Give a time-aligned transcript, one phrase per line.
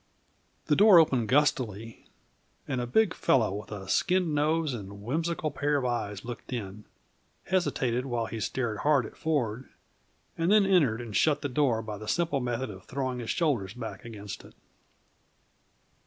[0.65, 2.07] The door opened gustily
[2.67, 6.51] and a big fellow with a skinned nose and a whimsical pair of eyes looked
[6.51, 6.85] in,
[7.43, 9.69] hesitated while he stared hard at Ford,
[10.35, 13.75] and then entered and shut the door by the simple method of throwing his shoulders
[13.75, 14.55] back against it.